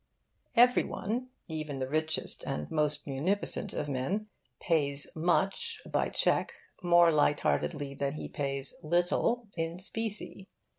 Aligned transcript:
Every 0.55 0.83
one, 0.83 1.29
even 1.47 1.77
the 1.77 1.87
richest 1.87 2.43
and 2.47 2.71
most 2.71 3.05
munificent 3.05 3.71
of 3.71 3.87
men, 3.87 4.29
pays 4.59 5.07
much 5.15 5.79
by 5.87 6.09
cheque 6.09 6.53
more 6.81 7.11
light 7.11 7.41
heartedly 7.41 7.93
than 7.93 8.13
he 8.13 8.27
pays 8.27 8.73
little 8.81 9.47
in 9.55 9.77
specie. 9.77 10.49